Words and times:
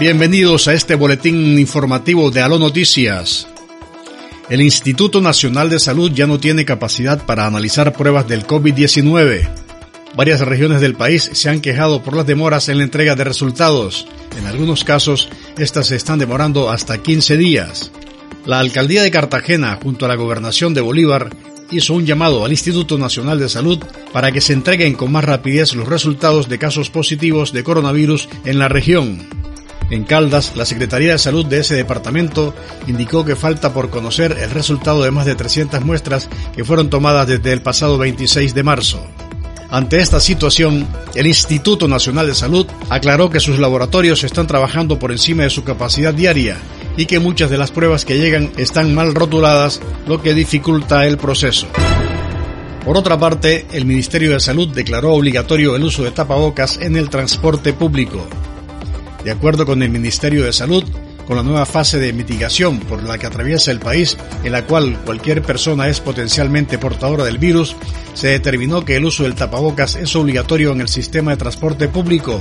Bienvenidos 0.00 0.68
a 0.68 0.74
este 0.74 0.94
boletín 0.94 1.58
informativo 1.58 2.30
de 2.30 2.40
Aló 2.40 2.60
Noticias. 2.60 3.48
El 4.48 4.60
Instituto 4.60 5.20
Nacional 5.20 5.70
de 5.70 5.80
Salud 5.80 6.12
ya 6.14 6.28
no 6.28 6.38
tiene 6.38 6.64
capacidad 6.64 7.26
para 7.26 7.46
analizar 7.46 7.92
pruebas 7.92 8.28
del 8.28 8.46
COVID-19. 8.46 9.48
Varias 10.14 10.40
regiones 10.40 10.80
del 10.80 10.94
país 10.94 11.28
se 11.32 11.50
han 11.50 11.60
quejado 11.60 12.00
por 12.00 12.16
las 12.16 12.28
demoras 12.28 12.68
en 12.68 12.78
la 12.78 12.84
entrega 12.84 13.16
de 13.16 13.24
resultados. 13.24 14.06
En 14.38 14.46
algunos 14.46 14.84
casos, 14.84 15.30
estas 15.58 15.88
se 15.88 15.96
están 15.96 16.20
demorando 16.20 16.70
hasta 16.70 17.02
15 17.02 17.36
días. 17.36 17.90
La 18.46 18.60
alcaldía 18.60 19.02
de 19.02 19.10
Cartagena, 19.10 19.80
junto 19.82 20.04
a 20.04 20.08
la 20.08 20.14
gobernación 20.14 20.74
de 20.74 20.80
Bolívar, 20.80 21.30
hizo 21.72 21.94
un 21.94 22.06
llamado 22.06 22.44
al 22.44 22.52
Instituto 22.52 22.98
Nacional 22.98 23.40
de 23.40 23.48
Salud 23.48 23.82
para 24.12 24.30
que 24.30 24.40
se 24.40 24.52
entreguen 24.52 24.94
con 24.94 25.10
más 25.10 25.24
rapidez 25.24 25.74
los 25.74 25.88
resultados 25.88 26.48
de 26.48 26.60
casos 26.60 26.88
positivos 26.88 27.52
de 27.52 27.64
coronavirus 27.64 28.28
en 28.44 28.60
la 28.60 28.68
región. 28.68 29.37
En 29.90 30.04
Caldas, 30.04 30.52
la 30.54 30.66
Secretaría 30.66 31.12
de 31.12 31.18
Salud 31.18 31.46
de 31.46 31.60
ese 31.60 31.74
departamento 31.74 32.54
indicó 32.86 33.24
que 33.24 33.36
falta 33.36 33.72
por 33.72 33.88
conocer 33.88 34.36
el 34.40 34.50
resultado 34.50 35.02
de 35.02 35.10
más 35.10 35.24
de 35.24 35.34
300 35.34 35.82
muestras 35.82 36.28
que 36.54 36.64
fueron 36.64 36.90
tomadas 36.90 37.26
desde 37.26 37.52
el 37.52 37.62
pasado 37.62 37.96
26 37.96 38.54
de 38.54 38.62
marzo. 38.62 39.06
Ante 39.70 40.00
esta 40.00 40.18
situación, 40.18 40.86
el 41.14 41.26
Instituto 41.26 41.88
Nacional 41.88 42.26
de 42.26 42.34
Salud 42.34 42.66
aclaró 42.88 43.28
que 43.28 43.40
sus 43.40 43.58
laboratorios 43.58 44.24
están 44.24 44.46
trabajando 44.46 44.98
por 44.98 45.12
encima 45.12 45.42
de 45.42 45.50
su 45.50 45.62
capacidad 45.62 46.14
diaria 46.14 46.56
y 46.96 47.06
que 47.06 47.18
muchas 47.18 47.50
de 47.50 47.58
las 47.58 47.70
pruebas 47.70 48.04
que 48.04 48.18
llegan 48.18 48.50
están 48.56 48.94
mal 48.94 49.14
rotuladas, 49.14 49.80
lo 50.06 50.22
que 50.22 50.34
dificulta 50.34 51.06
el 51.06 51.18
proceso. 51.18 51.66
Por 52.84 52.96
otra 52.96 53.18
parte, 53.18 53.66
el 53.72 53.84
Ministerio 53.84 54.32
de 54.32 54.40
Salud 54.40 54.68
declaró 54.68 55.12
obligatorio 55.12 55.76
el 55.76 55.84
uso 55.84 56.02
de 56.02 56.10
tapabocas 56.12 56.78
en 56.78 56.96
el 56.96 57.10
transporte 57.10 57.74
público. 57.74 58.26
De 59.28 59.34
acuerdo 59.34 59.66
con 59.66 59.82
el 59.82 59.90
Ministerio 59.90 60.46
de 60.46 60.54
Salud, 60.54 60.84
con 61.26 61.36
la 61.36 61.42
nueva 61.42 61.66
fase 61.66 61.98
de 61.98 62.14
mitigación 62.14 62.80
por 62.80 63.02
la 63.02 63.18
que 63.18 63.26
atraviesa 63.26 63.70
el 63.70 63.78
país, 63.78 64.16
en 64.42 64.52
la 64.52 64.64
cual 64.64 64.98
cualquier 65.04 65.42
persona 65.42 65.86
es 65.86 66.00
potencialmente 66.00 66.78
portadora 66.78 67.24
del 67.24 67.36
virus, 67.36 67.76
se 68.14 68.28
determinó 68.28 68.86
que 68.86 68.96
el 68.96 69.04
uso 69.04 69.24
del 69.24 69.34
tapabocas 69.34 69.96
es 69.96 70.16
obligatorio 70.16 70.72
en 70.72 70.80
el 70.80 70.88
sistema 70.88 71.32
de 71.32 71.36
transporte 71.36 71.88
público, 71.88 72.40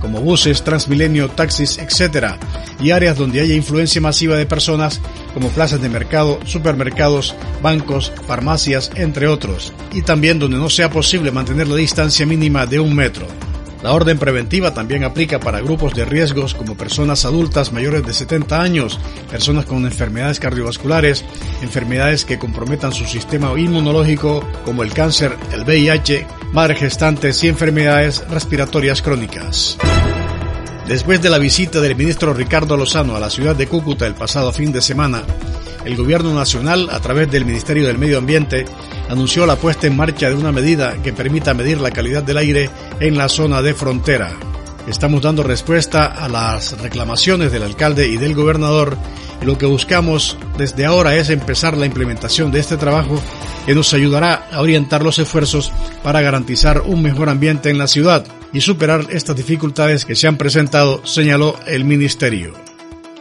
como 0.00 0.20
buses, 0.20 0.62
transmilenio, 0.62 1.28
taxis, 1.28 1.76
etc., 1.78 2.36
y 2.80 2.92
áreas 2.92 3.18
donde 3.18 3.40
haya 3.40 3.56
influencia 3.56 4.00
masiva 4.00 4.36
de 4.36 4.46
personas, 4.46 5.00
como 5.34 5.48
plazas 5.48 5.82
de 5.82 5.88
mercado, 5.88 6.38
supermercados, 6.44 7.34
bancos, 7.62 8.12
farmacias, 8.28 8.92
entre 8.94 9.26
otros, 9.26 9.72
y 9.92 10.02
también 10.02 10.38
donde 10.38 10.58
no 10.58 10.70
sea 10.70 10.88
posible 10.88 11.32
mantener 11.32 11.66
la 11.66 11.74
distancia 11.74 12.24
mínima 12.26 12.64
de 12.64 12.78
un 12.78 12.94
metro. 12.94 13.26
La 13.82 13.92
orden 13.92 14.18
preventiva 14.18 14.74
también 14.74 15.04
aplica 15.04 15.38
para 15.38 15.60
grupos 15.60 15.94
de 15.94 16.04
riesgos 16.04 16.54
como 16.54 16.76
personas 16.76 17.24
adultas 17.24 17.72
mayores 17.72 18.04
de 18.04 18.12
70 18.12 18.60
años, 18.60 18.98
personas 19.30 19.66
con 19.66 19.84
enfermedades 19.84 20.40
cardiovasculares, 20.40 21.24
enfermedades 21.62 22.24
que 22.24 22.38
comprometan 22.38 22.92
su 22.92 23.04
sistema 23.04 23.52
inmunológico 23.58 24.44
como 24.64 24.82
el 24.82 24.92
cáncer, 24.92 25.36
el 25.52 25.62
VIH, 25.62 26.26
madres 26.52 26.78
gestantes 26.80 27.42
y 27.44 27.48
enfermedades 27.48 28.26
respiratorias 28.28 29.00
crónicas. 29.00 29.78
Después 30.88 31.20
de 31.20 31.28
la 31.30 31.38
visita 31.38 31.80
del 31.80 31.94
ministro 31.94 32.32
Ricardo 32.32 32.76
Lozano 32.76 33.14
a 33.14 33.20
la 33.20 33.30
ciudad 33.30 33.54
de 33.54 33.66
Cúcuta 33.66 34.06
el 34.06 34.14
pasado 34.14 34.52
fin 34.52 34.72
de 34.72 34.80
semana, 34.80 35.22
el 35.88 35.96
gobierno 35.96 36.34
nacional, 36.34 36.90
a 36.92 37.00
través 37.00 37.30
del 37.30 37.46
Ministerio 37.46 37.86
del 37.86 37.96
Medio 37.96 38.18
Ambiente, 38.18 38.66
anunció 39.08 39.46
la 39.46 39.56
puesta 39.56 39.86
en 39.86 39.96
marcha 39.96 40.28
de 40.28 40.34
una 40.34 40.52
medida 40.52 41.02
que 41.02 41.14
permita 41.14 41.54
medir 41.54 41.80
la 41.80 41.90
calidad 41.90 42.22
del 42.22 42.36
aire 42.36 42.68
en 43.00 43.16
la 43.16 43.30
zona 43.30 43.62
de 43.62 43.72
frontera. 43.72 44.32
Estamos 44.86 45.22
dando 45.22 45.42
respuesta 45.42 46.04
a 46.04 46.28
las 46.28 46.78
reclamaciones 46.82 47.52
del 47.52 47.62
alcalde 47.62 48.06
y 48.06 48.18
del 48.18 48.34
gobernador 48.34 48.98
y 49.40 49.46
lo 49.46 49.56
que 49.56 49.64
buscamos 49.64 50.36
desde 50.58 50.84
ahora 50.84 51.16
es 51.16 51.30
empezar 51.30 51.74
la 51.78 51.86
implementación 51.86 52.52
de 52.52 52.60
este 52.60 52.76
trabajo 52.76 53.18
que 53.64 53.74
nos 53.74 53.94
ayudará 53.94 54.46
a 54.52 54.60
orientar 54.60 55.02
los 55.02 55.18
esfuerzos 55.18 55.72
para 56.02 56.20
garantizar 56.20 56.82
un 56.82 57.00
mejor 57.00 57.30
ambiente 57.30 57.70
en 57.70 57.78
la 57.78 57.86
ciudad 57.86 58.26
y 58.52 58.60
superar 58.60 59.06
estas 59.08 59.36
dificultades 59.36 60.04
que 60.04 60.16
se 60.16 60.28
han 60.28 60.36
presentado, 60.36 61.00
señaló 61.06 61.58
el 61.66 61.84
ministerio. 61.84 62.52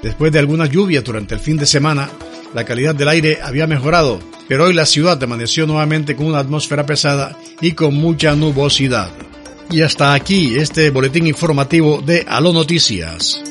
Después 0.03 0.33
de 0.33 0.39
algunas 0.39 0.69
lluvias 0.69 1.03
durante 1.03 1.33
el 1.33 1.39
fin 1.39 1.57
de 1.57 1.65
semana, 1.65 2.09
la 2.53 2.65
calidad 2.65 2.95
del 2.95 3.09
aire 3.09 3.39
había 3.43 3.67
mejorado, 3.67 4.19
pero 4.47 4.65
hoy 4.65 4.73
la 4.73 4.85
ciudad 4.85 5.21
amaneció 5.21 5.67
nuevamente 5.67 6.15
con 6.15 6.27
una 6.27 6.39
atmósfera 6.39 6.85
pesada 6.85 7.37
y 7.61 7.73
con 7.73 7.95
mucha 7.95 8.35
nubosidad. 8.35 9.09
Y 9.69 9.81
hasta 9.81 10.13
aquí 10.13 10.57
este 10.57 10.89
boletín 10.89 11.27
informativo 11.27 12.01
de 12.01 12.25
Aló 12.27 12.53
Noticias. 12.53 13.41